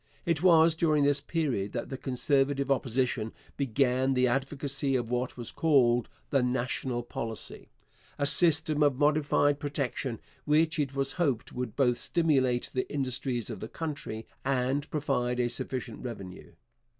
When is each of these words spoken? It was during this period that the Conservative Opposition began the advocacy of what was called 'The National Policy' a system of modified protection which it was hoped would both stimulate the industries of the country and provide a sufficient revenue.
It 0.25 0.41
was 0.41 0.73
during 0.73 1.03
this 1.03 1.21
period 1.21 1.73
that 1.73 1.89
the 1.89 1.95
Conservative 1.99 2.71
Opposition 2.71 3.33
began 3.55 4.15
the 4.15 4.25
advocacy 4.25 4.95
of 4.95 5.11
what 5.11 5.37
was 5.37 5.51
called 5.51 6.09
'The 6.31 6.41
National 6.41 7.03
Policy' 7.03 7.69
a 8.17 8.25
system 8.25 8.81
of 8.81 8.97
modified 8.97 9.59
protection 9.59 10.19
which 10.45 10.79
it 10.79 10.95
was 10.95 11.11
hoped 11.21 11.53
would 11.53 11.75
both 11.75 11.99
stimulate 11.99 12.71
the 12.73 12.91
industries 12.91 13.51
of 13.51 13.59
the 13.59 13.69
country 13.69 14.25
and 14.43 14.89
provide 14.89 15.39
a 15.39 15.49
sufficient 15.49 16.03
revenue. 16.03 16.53